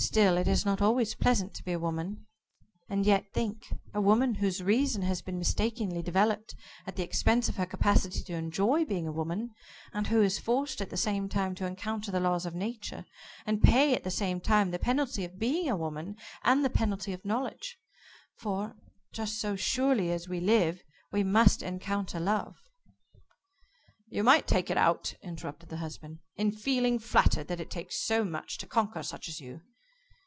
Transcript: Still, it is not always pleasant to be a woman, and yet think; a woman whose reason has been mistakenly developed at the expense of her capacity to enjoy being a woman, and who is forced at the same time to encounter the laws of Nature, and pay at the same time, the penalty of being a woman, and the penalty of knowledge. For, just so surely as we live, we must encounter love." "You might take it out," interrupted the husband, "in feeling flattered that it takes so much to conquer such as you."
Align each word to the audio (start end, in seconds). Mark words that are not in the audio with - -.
Still, 0.00 0.36
it 0.36 0.46
is 0.46 0.64
not 0.64 0.80
always 0.80 1.16
pleasant 1.16 1.54
to 1.54 1.64
be 1.64 1.72
a 1.72 1.78
woman, 1.78 2.28
and 2.88 3.04
yet 3.04 3.32
think; 3.32 3.66
a 3.92 4.00
woman 4.00 4.36
whose 4.36 4.62
reason 4.62 5.02
has 5.02 5.22
been 5.22 5.40
mistakenly 5.40 6.02
developed 6.02 6.54
at 6.86 6.94
the 6.94 7.02
expense 7.02 7.48
of 7.48 7.56
her 7.56 7.66
capacity 7.66 8.22
to 8.22 8.34
enjoy 8.34 8.84
being 8.84 9.08
a 9.08 9.12
woman, 9.12 9.50
and 9.92 10.06
who 10.06 10.22
is 10.22 10.38
forced 10.38 10.80
at 10.80 10.90
the 10.90 10.96
same 10.96 11.28
time 11.28 11.52
to 11.56 11.66
encounter 11.66 12.12
the 12.12 12.20
laws 12.20 12.46
of 12.46 12.54
Nature, 12.54 13.06
and 13.44 13.60
pay 13.60 13.92
at 13.92 14.04
the 14.04 14.10
same 14.12 14.40
time, 14.40 14.70
the 14.70 14.78
penalty 14.78 15.24
of 15.24 15.36
being 15.36 15.68
a 15.68 15.76
woman, 15.76 16.16
and 16.44 16.64
the 16.64 16.70
penalty 16.70 17.12
of 17.12 17.24
knowledge. 17.24 17.76
For, 18.36 18.76
just 19.12 19.40
so 19.40 19.56
surely 19.56 20.12
as 20.12 20.28
we 20.28 20.38
live, 20.38 20.84
we 21.10 21.24
must 21.24 21.60
encounter 21.60 22.20
love." 22.20 22.54
"You 24.08 24.22
might 24.22 24.46
take 24.46 24.70
it 24.70 24.78
out," 24.78 25.14
interrupted 25.22 25.70
the 25.70 25.78
husband, 25.78 26.20
"in 26.36 26.52
feeling 26.52 27.00
flattered 27.00 27.48
that 27.48 27.58
it 27.60 27.68
takes 27.68 28.00
so 28.00 28.24
much 28.24 28.58
to 28.58 28.66
conquer 28.68 29.02
such 29.02 29.28
as 29.28 29.40
you." 29.40 29.60